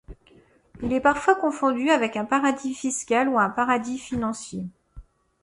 Il 0.81 0.93
est 0.93 0.99
parfois 0.99 1.35
confondu 1.35 1.91
avec 1.91 2.17
un 2.17 2.25
paradis 2.25 2.73
fiscal 2.73 3.29
ou 3.29 3.37
un 3.37 3.51
paradis 3.51 3.99
financier. 3.99 4.65